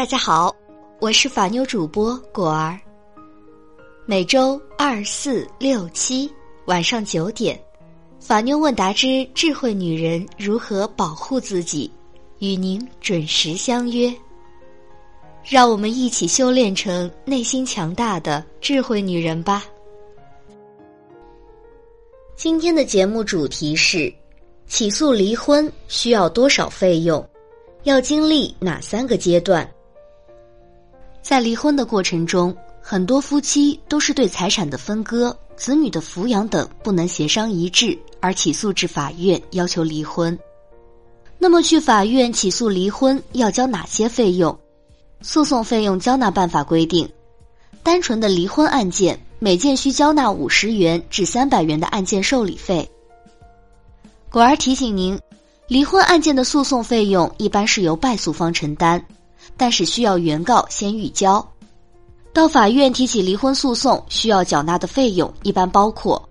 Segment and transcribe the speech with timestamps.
[0.00, 0.56] 大家好，
[0.98, 2.80] 我是法妞主播果儿。
[4.06, 6.26] 每周二、四、六、七
[6.64, 7.60] 晚上九点，
[8.18, 11.92] 法妞问答之智慧女人如何保护自己，
[12.38, 14.10] 与您准时相约。
[15.44, 19.66] 让我们一起修炼成内心强大的智慧女人吧。
[22.36, 24.10] 今天的节目主题是：
[24.66, 27.22] 起诉离婚需要多少费用？
[27.82, 29.70] 要经历哪三个阶段？
[31.22, 40.36] 在离婚的过程中，很多夫妻都是对财产的分割、子女的抚养等不能协商一致，而起诉至法院要求离婚。
[41.38, 44.58] 那么，去法院起诉离婚要交哪些费用？
[45.22, 47.08] 诉讼费用交纳办法规定，
[47.82, 52.90] 单纯的离婚案件，每件需交纳五十元至三百元的案件受理费。
[54.30, 55.18] 果儿提醒您，
[55.68, 59.02] 离婚案件的诉讼费用一般是由败诉方承担。
[59.56, 61.46] 但是需要原告先预交，
[62.32, 66.26] 到法院提起离婚诉讼需要缴纳的费用一般包括：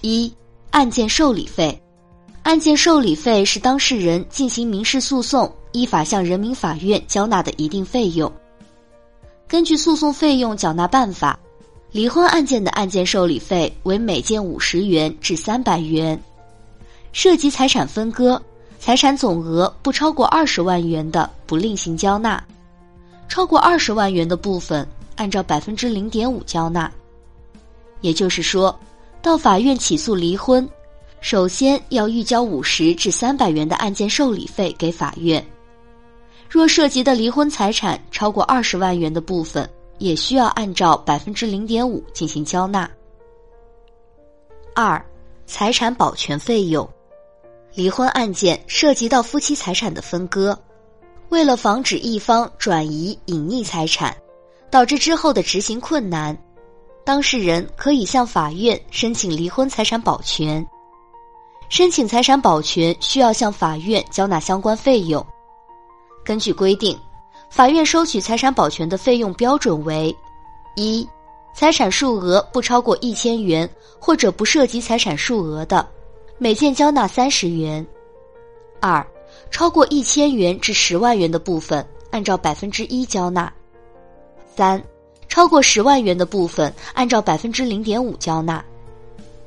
[0.00, 0.32] 一、
[0.70, 1.80] 案件受理费，
[2.42, 8.30] 案件受理费是当事人进行民事诉讼依法向人民法院交纳的一定费用。
[9.46, 11.38] 根据诉讼费用缴纳办法，
[11.90, 16.20] 离婚案件的案件受理费为每件五十元至三百元，
[17.12, 18.42] 涉及财产分割。
[18.88, 22.42] 财产总额不超过二十万元的，不另行交纳；
[23.28, 26.90] 超过二十万元的部分，按照百分之零点五交纳。
[28.00, 28.74] 也就是说，
[29.20, 30.66] 到法院起诉离婚，
[31.20, 35.46] 首先要预交五十至三百元的案件受理费给法院。
[36.48, 42.90] 若涉及的离婚财产超过二十万元的部分，也需要按照百分之零点五进行交纳。
[44.74, 45.04] 二、
[45.44, 46.88] 财产保全费用。
[47.74, 50.58] 离婚案件涉及到夫妻财产的分割，
[51.28, 54.16] 为了防止一方转移隐匿财产，
[54.70, 56.36] 导致之后的执行困难，
[57.04, 60.66] 当事人可以向法院申请离婚财产保全。
[61.68, 65.24] 申请财产保全需要向法院交纳相关费用。
[66.24, 66.98] 根据规定，
[67.50, 70.14] 法院收取财产保全的费用标准为：
[70.76, 71.06] 一、
[71.54, 73.68] 财产数额不超过一千元
[74.00, 75.86] 或者不涉及财产数额的。
[76.40, 77.84] 每件交纳三十元，
[78.78, 79.04] 二
[79.50, 83.52] 超过一千元至十万元的部分，按照百分之一交纳；
[84.54, 84.80] 三
[85.28, 88.64] 超过十万元的部分，按照百分之零点五交纳。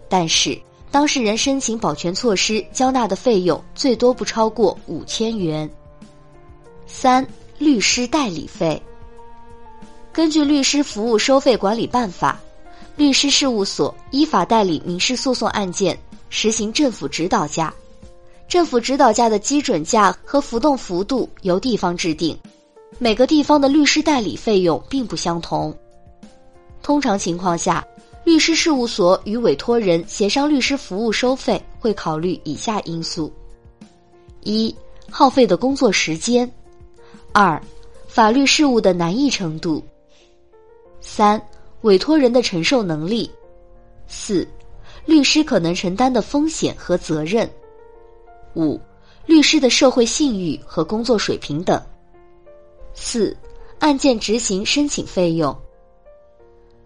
[0.10, 0.60] 但是，
[0.92, 5.70] 当事人申请保全措施交纳的费用最多不超过五千元。
[6.86, 7.26] 三
[7.58, 8.82] 律师代理费，
[10.12, 12.38] 根据《律师服务收费管理办法》，
[12.98, 15.98] 律师事务所依法代理民事诉讼案件。
[16.34, 17.74] 实行政府指导价，
[18.48, 22.36] 政府指导价的基准价和浮动幅度由地方制定，
[23.00, 25.78] 每个地方的律师代理费用并不相同。
[26.82, 27.86] 通常情况下，
[28.24, 33.32] 律师事务所与委托人协商律师服务收费会考虑以下因素：
[34.44, 34.74] 一、
[35.10, 36.48] 耗费的工作时间；
[37.34, 37.62] 二、
[38.08, 39.84] 法律事务的难易程度；
[41.02, 41.40] 三、
[41.82, 43.30] 委托人的承受能力；
[44.08, 44.48] 四。
[45.06, 47.50] 律师可能承担的风险和责任，
[48.56, 48.80] 五，
[49.26, 51.82] 律师的社会信誉和工作水平等。
[52.94, 53.36] 四，
[53.80, 55.56] 案件执行申请费用。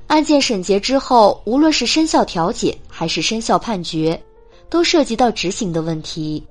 [0.08, 4.22] 案件审结之后，无论是生效调解还是生效判决，
[4.70, 6.46] 都涉及到执行的问题，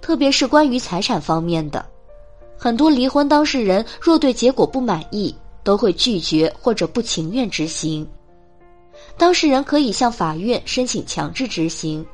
[0.00, 1.84] 特别是关于财产方面的，
[2.56, 8.08] 很多离婚当事人若对结果不满意，都会拒绝或者不情愿执行。
[9.16, 12.04] 当事人可以向法院申请强制执行，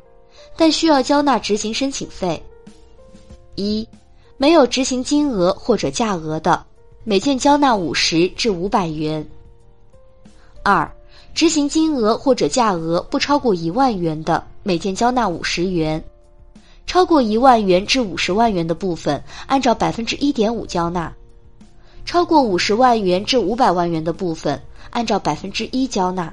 [0.56, 2.42] 但需要交纳执行申请费。
[3.54, 3.86] 一、
[4.36, 6.64] 没有执行金额或者价额的，
[7.04, 9.26] 每件交纳五十至五百元。
[10.62, 10.90] 二、
[11.34, 16.00] 执行金额或者价额不超过一万元的，每件交纳五十元；
[16.86, 21.10] 超过一万元至五十万元的部分，按照百分之一点五交纳；
[22.04, 24.60] 超过五十万元至五百万元的部分，
[24.90, 26.32] 按照百分之一交纳。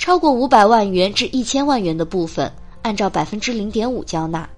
[0.00, 2.50] 超过五百万元至一千万元的部分，
[2.80, 4.48] 按照百分之零点五交纳；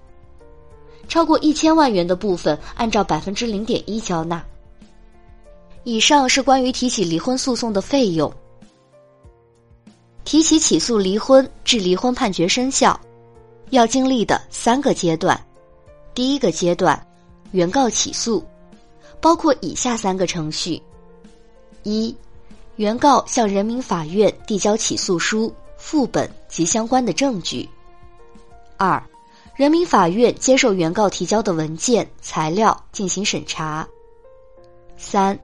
[1.09, 4.41] 超过一千万元的部分，按照百分之零点一交纳。
[5.83, 8.33] 以上是关于提起离婚诉讼的费用。
[10.23, 12.97] 提起起诉离婚至离婚判决生效，
[13.71, 15.37] 要经历的三个阶段。
[16.15, 17.05] 第一个阶段，
[17.51, 18.41] 原告起诉，
[19.19, 20.81] 包括以下三个程序：
[21.83, 22.15] 一。
[22.75, 27.69] 原告向人民法院递交起诉书、副本及相关的证据。
[28.77, 29.01] 二，
[29.55, 33.87] 人民法院接受原告提交的文件材料进行审查。
[34.97, 35.39] 三，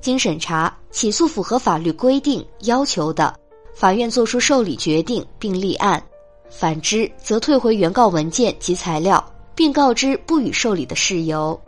[0.00, 3.34] 经审查起诉符合法律规定要求的，
[3.74, 6.00] 法院作出受理决定并立案；
[6.48, 9.24] 反之，则退回原告文件及材料，
[9.56, 11.60] 并告知不予受理的事由。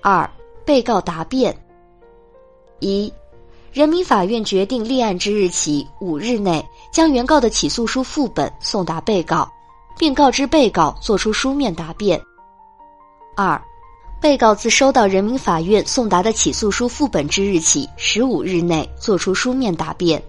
[0.00, 0.28] 二、
[0.64, 1.56] 被告答辩。
[2.82, 3.12] 一、
[3.72, 9.48] 人民法院决定立案之日起五日内，将原告的起诉书副本送达被告，
[9.96, 12.20] 并告知被告作出书面答辩。
[13.36, 13.60] 二、
[14.20, 20.20] 被告自收到人民法院送达的起诉书副本之日起十五日内作出书面答辩。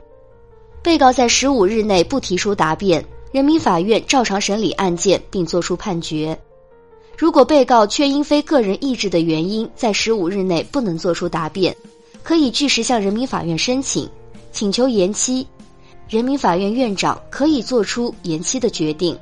[0.84, 6.38] 被告在十五日内不提出答辩，人民法院照常审理案件并作出判决。
[7.18, 11.76] 如果被告却因非个人意志的原因，在十五日内不能作出答辩，
[12.24, 14.10] 可以据实向人民法院申请，
[14.52, 15.46] 请求延期，
[16.08, 19.18] 人民法院院长可以作出延期的决定。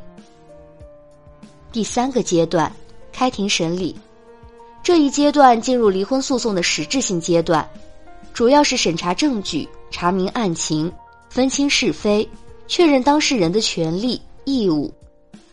[1.72, 2.72] 第三个阶段，
[3.12, 3.96] 开庭审理，
[4.84, 7.68] 这一阶段进入离婚诉讼的实质性阶段，
[8.34, 10.92] 主要是审查证据、查明案情、
[11.30, 12.28] 分清是非、
[12.68, 14.94] 确认当事人的权利义务，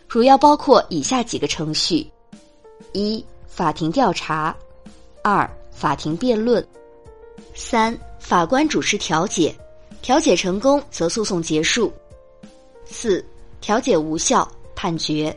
[0.07, 2.07] 主要包括以下几个程序。
[2.93, 4.55] 一、法庭调查；
[5.23, 6.63] 二、法庭辩论；
[7.61, 9.53] 三、法官主持调解，
[10.01, 11.91] 调解成功则诉讼结束；
[12.85, 13.23] 四、
[13.61, 15.37] 调解无效判决。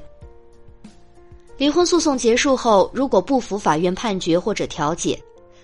[1.57, 5.19] 离婚诉讼结束后，如果不服法院判决或者调解，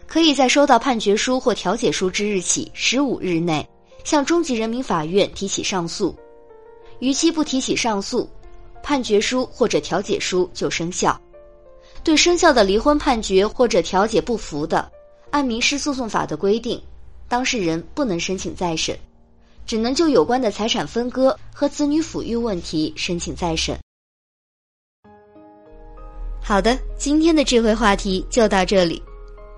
[0.08, 3.66] 可以在收到判决书或调解书之日起十五日内，
[4.04, 6.16] 向中级人民法院提起上诉。
[6.98, 8.28] 逾期不提起上诉，
[8.82, 11.22] 判决书或者调解书就生效。
[12.04, 14.92] 对生效的离婚判决或者调解不服的，
[15.38, 16.82] 按民事诉讼法的规定，
[17.28, 18.98] 当事人不能申请再审，
[19.68, 23.78] 只能就有关的财产分割和子女抚育问题申请再审。
[26.42, 29.00] 好的，今天的智慧话题就到这里。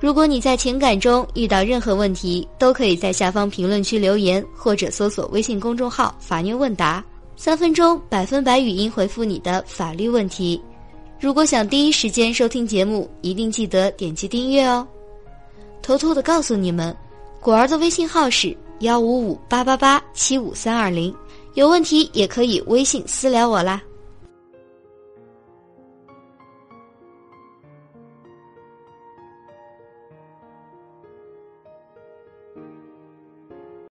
[0.02, 7.02] 如果你在情感中遇到任何问题，都可以在下方评论区留言，或者搜索微信公众号“法妞问答”，
[7.38, 10.62] 三分钟百分百语音回复你的法律问题。
[11.22, 14.86] 如果想第一时间收听节目，一定记得点击订阅哦。
[15.82, 16.96] 偷偷的告诉你们，
[17.40, 21.14] 果儿的微信号是幺五五八八八七五三二零，
[21.56, 23.82] 有问题也可以微信私聊我啦。